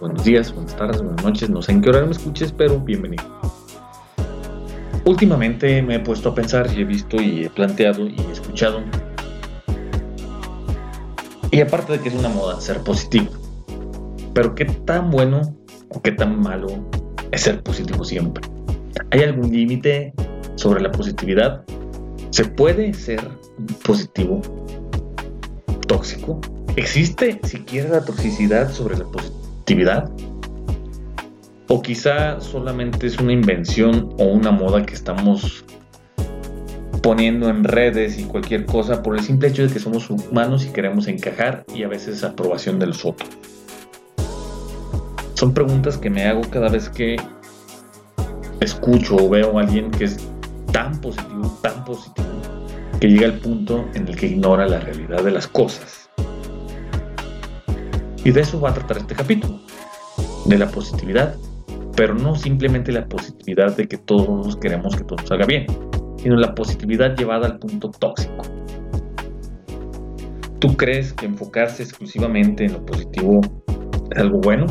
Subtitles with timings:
[0.00, 3.24] buenos días, buenas tardes, buenas noches, no sé en qué hora me escuches, pero bienvenido.
[5.04, 8.80] Últimamente me he puesto a pensar y he visto y he planteado y he escuchado.
[11.50, 13.30] Y aparte de que es una moda ser positivo,
[14.32, 15.42] pero qué tan bueno
[15.90, 16.68] o qué tan malo
[17.30, 18.44] es ser positivo siempre.
[19.10, 20.12] ¿Hay algún límite
[20.56, 21.64] sobre la positividad?
[22.30, 23.20] ¿Se puede ser
[23.84, 24.40] positivo
[25.86, 26.40] tóxico?
[26.76, 29.43] ¿Existe siquiera la toxicidad sobre la positividad?
[31.68, 35.64] ¿O quizá solamente es una invención o una moda que estamos
[37.02, 40.70] poniendo en redes y cualquier cosa por el simple hecho de que somos humanos y
[40.70, 43.30] queremos encajar y a veces aprobación de los otros?
[45.34, 47.16] Son preguntas que me hago cada vez que
[48.60, 50.18] escucho o veo a alguien que es
[50.72, 52.28] tan positivo, tan positivo,
[53.00, 56.03] que llega al punto en el que ignora la realidad de las cosas.
[58.24, 59.60] Y de eso va a tratar este capítulo,
[60.46, 61.36] de la positividad,
[61.94, 65.66] pero no simplemente la positividad de que todos queremos que todo salga bien,
[66.16, 68.42] sino la positividad llevada al punto tóxico.
[70.58, 73.42] ¿Tú crees que enfocarse exclusivamente en lo positivo
[74.10, 74.66] es algo bueno?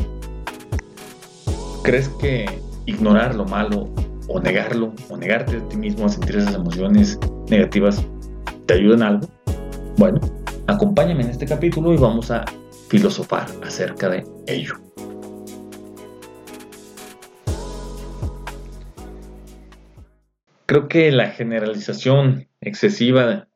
[1.83, 2.45] ¿Crees que
[2.87, 3.87] ignorar lo malo
[4.27, 8.03] o negarlo o negarte a ti mismo a sentir esas emociones negativas
[8.65, 9.27] te ayuda en algo?
[9.97, 10.19] Bueno,
[10.65, 12.45] acompáñame en este capítulo y vamos a
[12.93, 14.75] filosofar acerca de ello.
[20.67, 23.47] Creo que la generalización excesiva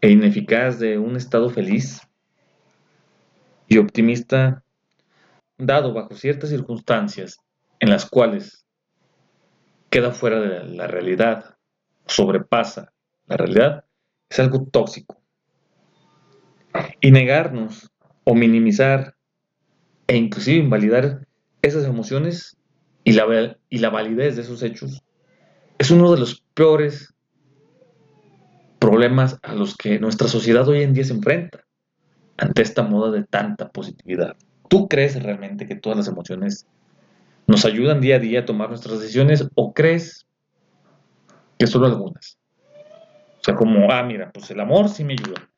[0.00, 2.00] e ineficaz de un estado feliz
[3.66, 4.62] y optimista,
[5.58, 7.40] dado bajo ciertas circunstancias
[7.80, 8.66] en las cuales
[9.90, 11.56] queda fuera de la realidad,
[12.06, 12.92] sobrepasa
[13.26, 13.84] la realidad,
[14.28, 15.20] es algo tóxico.
[17.00, 17.90] Y negarnos
[18.26, 19.14] o minimizar
[20.08, 21.26] e inclusive invalidar
[21.62, 22.56] esas emociones
[23.04, 25.02] y la, y la validez de esos hechos
[25.78, 27.14] es uno de los peores
[28.80, 31.64] problemas a los que nuestra sociedad hoy en día se enfrenta
[32.36, 34.36] ante esta moda de tanta positividad.
[34.68, 36.66] ¿Tú crees realmente que todas las emociones
[37.46, 40.26] nos ayudan día a día a tomar nuestras decisiones o crees
[41.58, 42.38] que solo algunas?
[43.40, 45.48] O sea, como, ah, mira, pues el amor sí me ayuda,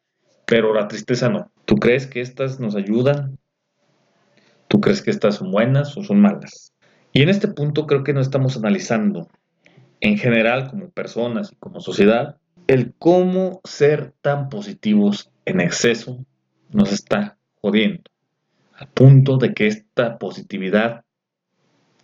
[0.48, 1.53] pero la tristeza no.
[1.66, 3.38] ¿Tú crees que estas nos ayudan?
[4.66, 6.72] ¿Tú crees que estas son buenas o son malas?
[7.12, 9.28] Y en este punto creo que no estamos analizando,
[10.00, 12.36] en general como personas y como sociedad,
[12.66, 16.25] el cómo ser tan positivos en exceso
[16.70, 18.04] nos está jodiendo,
[18.72, 21.04] al punto de que esta positividad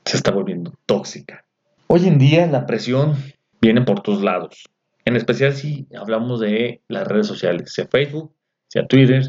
[0.04, 1.46] se está volviendo tóxica.
[1.86, 3.14] Hoy en día la presión
[3.62, 4.64] viene por todos lados,
[5.04, 8.34] en especial si hablamos de las redes sociales, sea Facebook,
[8.68, 9.22] sea Twitter,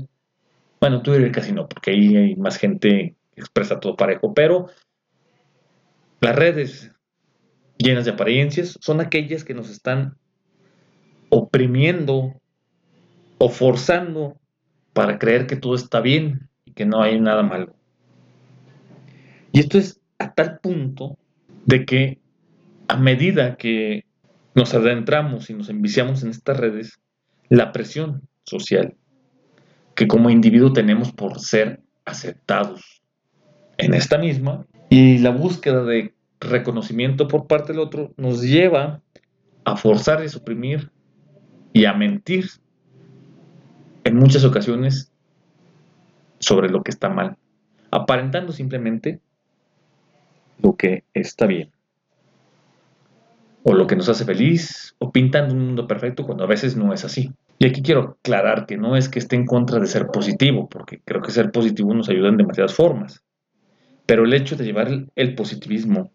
[0.80, 4.68] bueno, Twitter casi no, porque ahí hay más gente que expresa todo parejo, pero
[6.22, 6.92] las redes
[7.78, 10.18] llenas de apariencias son aquellas que nos están
[11.30, 12.34] oprimiendo
[13.38, 14.38] o forzando
[14.94, 17.76] para creer que todo está bien y que no hay nada malo.
[19.52, 21.18] Y esto es a tal punto
[21.66, 22.20] de que
[22.88, 24.05] a medida que
[24.56, 27.00] nos adentramos y nos enviciamos en estas redes,
[27.50, 28.96] la presión social
[29.96, 33.02] que como individuo tenemos por ser aceptados
[33.78, 39.02] en esta misma y la búsqueda de reconocimiento por parte del otro nos lleva
[39.64, 40.92] a forzar y suprimir
[41.74, 42.46] y a mentir
[44.04, 45.12] en muchas ocasiones
[46.40, 47.38] sobre lo que está mal,
[47.90, 49.20] aparentando simplemente
[50.62, 51.72] lo que está bien,
[53.68, 56.94] o lo que nos hace feliz, o pintando un mundo perfecto cuando a veces no
[56.94, 57.34] es así.
[57.58, 61.02] Y aquí quiero aclarar que no es que esté en contra de ser positivo, porque
[61.04, 63.24] creo que ser positivo nos ayuda en demasiadas formas.
[64.06, 66.12] Pero el hecho de llevar el positivismo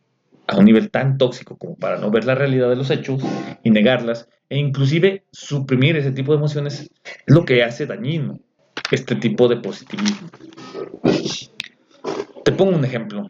[0.46, 3.20] a un nivel tan tóxico como para no ver la realidad de los hechos
[3.64, 6.88] y negarlas, e inclusive suprimir ese tipo de emociones,
[7.26, 8.38] es lo que hace dañino
[8.92, 10.28] este tipo de positivismo.
[12.44, 13.28] Te pongo un ejemplo.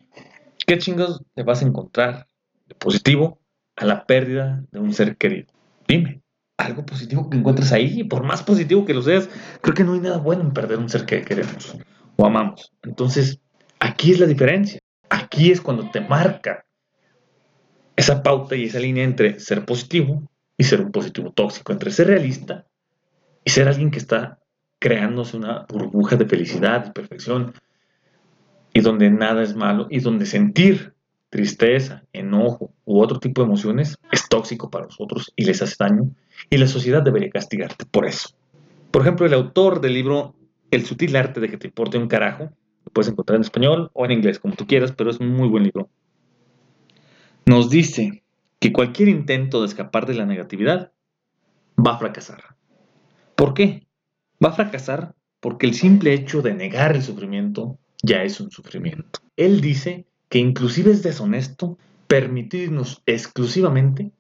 [0.67, 2.27] ¿Qué chingos te vas a encontrar
[2.69, 3.40] de positivo
[3.81, 5.49] a la pérdida de un ser querido?
[5.89, 6.21] Dime
[6.59, 9.31] algo positivo que encuentres ahí, por más positivo que lo seas,
[9.63, 11.75] creo que no hay nada bueno en perder un ser que queremos
[12.17, 12.73] o amamos.
[12.83, 13.41] Entonces,
[13.79, 14.81] aquí es la diferencia.
[15.09, 16.67] Aquí es cuando te marca
[17.97, 20.23] esa pauta y esa línea entre ser positivo
[20.59, 22.67] y ser un positivo tóxico, entre ser realista
[23.43, 24.39] y ser alguien que está
[24.79, 27.55] creándose una burbuja de felicidad y perfección
[28.73, 30.95] y donde nada es malo y donde sentir
[31.31, 36.11] tristeza, enojo u otro tipo de emociones es tóxico para nosotros y les hace daño
[36.51, 38.31] y la sociedad debería castigarte por eso.
[38.91, 40.35] Por ejemplo, el autor del libro
[40.73, 42.51] El sutil arte de que te importe un carajo,
[42.85, 45.49] lo puedes encontrar en español o en inglés, como tú quieras, pero es un muy
[45.49, 45.89] buen libro.
[47.47, 48.23] Nos dice
[48.59, 50.93] que cualquier intento de escapar de la negatividad
[51.79, 52.57] va a fracasar.
[53.37, 53.87] ¿Por qué?
[54.45, 59.21] Va a fracasar porque el simple hecho de negar el sufrimiento ya es un sufrimiento.
[59.37, 64.13] Él dice que inclusive es deshonesto permitirnos exclusivamente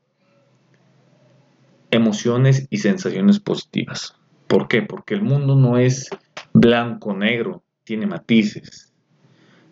[1.90, 4.14] emociones y sensaciones positivas.
[4.46, 4.82] ¿Por qué?
[4.82, 6.10] Porque el mundo no es
[6.52, 8.92] blanco-negro, tiene matices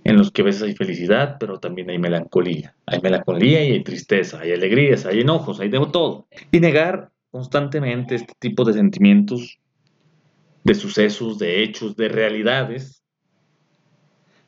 [0.05, 2.75] en los que a veces hay felicidad, pero también hay melancolía.
[2.87, 6.27] Hay melancolía y hay tristeza, hay alegrías, hay enojos, hay de todo.
[6.51, 9.59] Y negar constantemente este tipo de sentimientos,
[10.65, 13.03] de sucesos, de hechos, de realidades,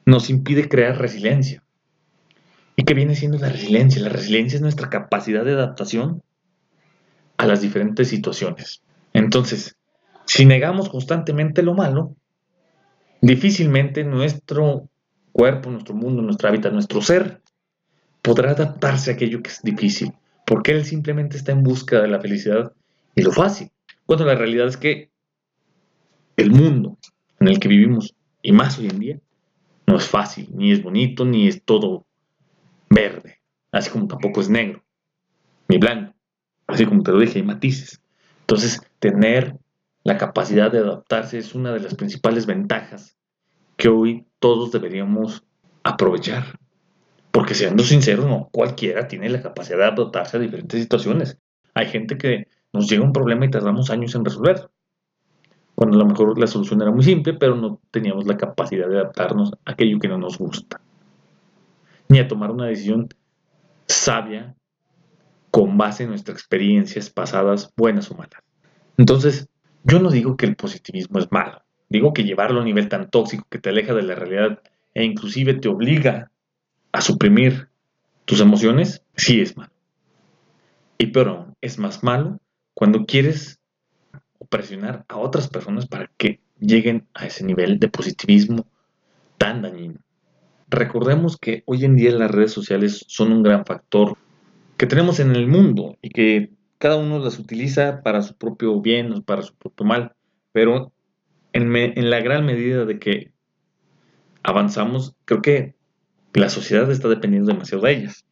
[0.07, 1.63] nos impide crear resiliencia.
[2.77, 4.03] ¿Y qué viene siendo la resiliencia?
[4.03, 6.23] La resiliencia es nuestra capacidad de adaptación
[7.37, 8.83] a las diferentes situaciones.
[9.13, 9.77] Entonces,
[10.27, 12.15] si negamos constantemente lo malo,
[13.21, 14.89] difícilmente nuestro
[15.33, 17.43] cuerpo, nuestro mundo, nuestro hábitat, nuestro ser
[18.23, 20.13] podrá adaptarse a aquello que es difícil,
[20.47, 22.73] porque él simplemente está en busca de la felicidad
[23.15, 23.71] y lo fácil.
[24.07, 25.11] Cuando la realidad es que
[26.37, 26.99] el mundo
[27.39, 29.21] en el que vivimos, y más hoy en día,
[29.87, 32.07] no es fácil, ni es bonito, ni es todo
[32.91, 33.41] verde,
[33.73, 34.85] así como tampoco es negro,
[35.69, 36.15] ni blanco,
[36.67, 38.03] así como te lo dije, hay matices.
[38.41, 39.57] Entonces, tener
[40.03, 43.17] la capacidad de adaptarse es una de las principales ventajas
[43.77, 45.45] que hoy todos deberíamos
[45.85, 46.59] aprovechar.
[47.31, 51.39] Porque siendo sinceros, no cualquiera tiene la capacidad de adaptarse a diferentes situaciones.
[51.75, 54.69] Hay gente que nos llega un problema y tardamos años en resolver.
[55.77, 58.99] Cuando a lo mejor la solución era muy simple, pero no teníamos la capacidad de
[58.99, 60.81] adaptarnos a aquello que no nos gusta.
[62.11, 63.09] Ni a tomar una decisión
[63.87, 64.57] sabia
[65.53, 68.43] con base en nuestras experiencias pasadas, buenas o malas.
[68.99, 69.49] Entonces,
[69.85, 71.63] yo no digo que el positivismo es malo.
[71.89, 74.61] Digo que llevarlo a un nivel tan tóxico que te aleja de la realidad
[74.93, 76.33] e inclusive te obliga
[76.91, 77.69] a suprimir
[78.25, 79.73] tus emociones, sí es malo.
[80.99, 82.41] Y pero es más malo
[82.75, 83.61] cuando quieres
[84.49, 88.67] presionar a otras personas para que lleguen a ese nivel de positivismo
[89.39, 90.01] tan dañino.
[90.71, 94.17] Recordemos que hoy en día las redes sociales son un gran factor
[94.77, 99.13] que tenemos en el mundo y que cada uno las utiliza para su propio bien
[99.13, 100.13] o para su propio mal,
[100.53, 100.93] pero
[101.53, 103.33] en, la gran medida de que
[104.45, 105.75] avanzamos, creo que
[106.35, 108.25] la sociedad está dependiendo demasiado de ellas.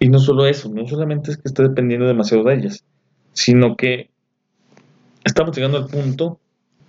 [0.00, 2.84] Y no solo eso, no solamente es que esté dependiendo demasiado de ellas,
[3.32, 4.10] sino que
[5.24, 6.40] estamos llegando al punto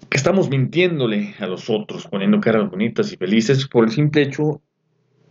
[0.09, 4.61] que estamos mintiéndole a los otros, poniendo caras bonitas y felices por el simple hecho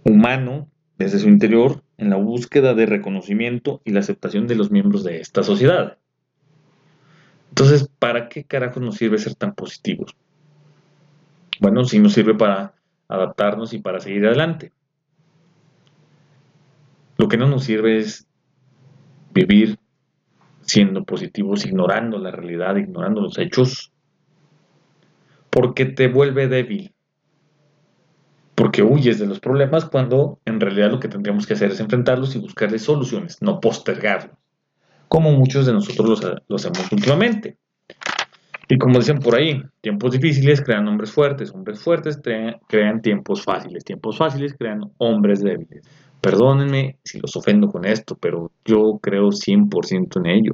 [0.06, 5.02] humano desde su interior en la búsqueda de reconocimiento y la aceptación de los miembros
[5.02, 5.98] de esta sociedad.
[7.48, 10.14] Entonces, ¿para qué carajo nos sirve ser tan positivos?
[11.60, 12.74] Bueno, sí nos sirve para
[13.08, 14.72] adaptarnos y para seguir adelante.
[17.18, 18.28] Lo que no nos sirve es
[19.32, 19.78] vivir
[20.60, 23.92] siendo positivos, ignorando la realidad, ignorando los hechos,
[25.50, 26.92] porque te vuelve débil,
[28.56, 32.34] porque huyes de los problemas cuando en realidad lo que tendríamos que hacer es enfrentarlos
[32.34, 34.36] y buscarles soluciones, no postergarlos,
[35.08, 37.58] como muchos de nosotros lo hacemos últimamente.
[38.68, 43.84] Y como dicen por ahí, tiempos difíciles crean hombres fuertes, hombres fuertes crean, tiempos fáciles,
[43.84, 45.86] tiempos fáciles crean hombres débiles.
[46.20, 50.52] Perdónenme si los ofendo con esto, pero yo creo 100% en ello.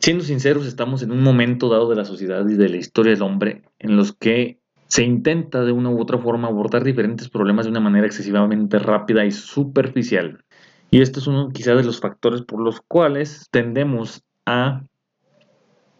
[0.00, 3.22] Siendo sinceros, estamos en un momento dado de la sociedad y de la historia del
[3.22, 4.61] hombre en los que
[4.92, 9.24] se intenta de una u otra forma abordar diferentes problemas de una manera excesivamente rápida
[9.24, 10.44] y superficial.
[10.90, 14.82] Y esto es uno quizá de los factores por los cuales tendemos a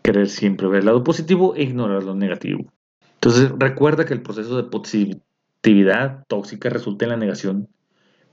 [0.02, 2.70] querer siempre ver el lado positivo e ignorar lo negativo.
[3.14, 7.68] Entonces recuerda que el proceso de positividad tóxica resulta en la negación,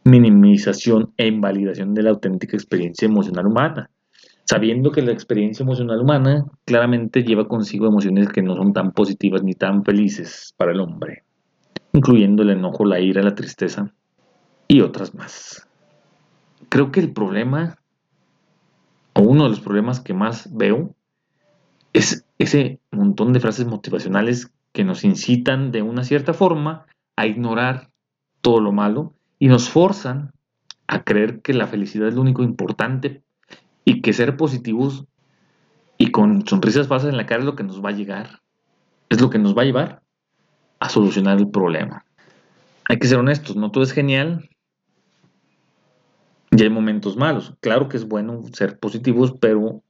[0.03, 3.89] minimización e invalidación de la auténtica experiencia emocional humana
[4.49, 9.43] sabiendo que la experiencia emocional humana claramente lleva consigo emociones que no son tan positivas
[9.43, 11.23] ni tan felices para el hombre,
[11.93, 13.93] incluyendo el enojo, la ira, la tristeza
[14.67, 15.67] y otras más.
[16.67, 17.77] Creo que el problema,
[19.13, 20.95] o uno de los problemas que más veo,
[21.93, 26.87] es ese montón de frases motivacionales que nos incitan de una cierta forma
[27.17, 27.91] a ignorar
[28.41, 30.31] todo lo malo y nos forzan
[30.87, 33.21] a creer que la felicidad es lo único importante
[33.85, 35.05] y que ser positivos
[35.97, 38.41] y con sonrisas falsas en la cara es lo que nos va a llegar,
[39.09, 40.01] es lo que nos va a llevar
[40.79, 42.05] a solucionar el problema.
[42.87, 44.49] Hay que ser honestos, no todo es genial
[46.51, 47.53] y hay momentos malos.
[47.59, 49.83] Claro que es bueno ser positivos, pero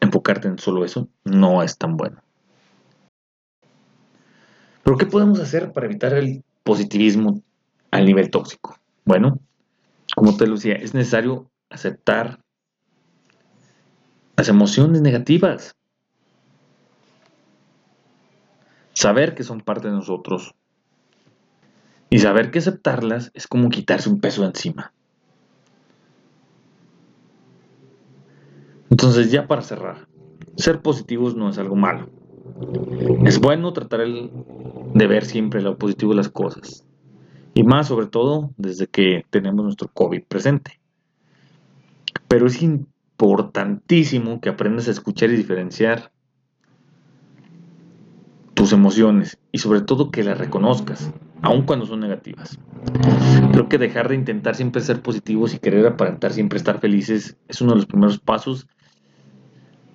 [0.00, 2.22] enfocarte en solo eso no es tan bueno.
[4.84, 7.42] Pero ¿qué podemos hacer para evitar el positivismo
[7.90, 8.76] al nivel tóxico?
[9.04, 9.38] Bueno,
[10.14, 12.38] como te lo decía, es necesario aceptar
[14.36, 15.74] las emociones negativas.
[18.92, 20.54] Saber que son parte de nosotros.
[22.10, 24.92] Y saber que aceptarlas es como quitarse un peso de encima.
[28.90, 30.06] Entonces, ya para cerrar,
[30.56, 32.10] ser positivos no es algo malo.
[33.24, 36.86] Es bueno tratar de ver siempre lo positivo de las cosas.
[37.54, 40.81] Y más sobre todo desde que tenemos nuestro COVID presente.
[42.32, 46.12] Pero es importantísimo que aprendas a escuchar y diferenciar
[48.54, 51.12] tus emociones y sobre todo que las reconozcas,
[51.42, 52.58] aun cuando son negativas.
[53.52, 57.60] Creo que dejar de intentar siempre ser positivos y querer aparentar siempre estar felices es
[57.60, 58.66] uno de los primeros pasos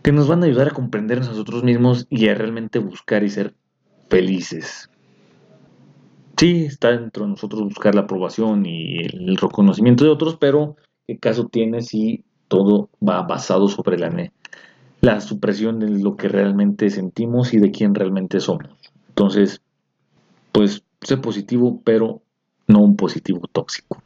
[0.03, 3.29] que nos van a ayudar a comprendernos a nosotros mismos y a realmente buscar y
[3.29, 3.55] ser
[4.11, 4.91] felices.
[6.37, 10.75] Sí, está dentro de nosotros buscar la aprobación y el reconocimiento de otros, pero
[11.07, 13.97] ¿qué caso tiene si todo va basado sobre
[15.01, 18.69] la, supresión de lo que realmente sentimos y de quién realmente somos?
[19.09, 19.61] Entonces,
[20.51, 22.21] pues sé positivo, pero
[22.67, 24.01] no un positivo tóxico.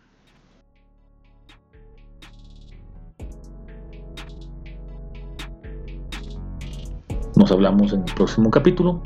[7.36, 9.02] Nos hablamos en el próximo capítulo.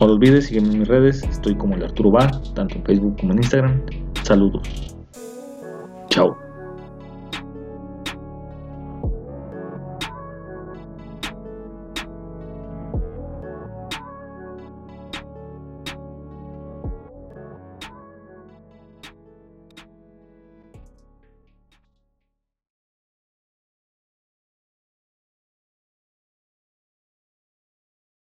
[0.00, 1.22] No lo olvides, sígueme en mis redes.
[1.22, 3.82] Estoy como el Arturo Bar, tanto en Facebook como en Instagram.
[4.22, 4.94] Saludos.
[6.08, 6.43] Chao.